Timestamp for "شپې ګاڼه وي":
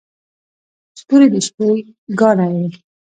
1.47-2.67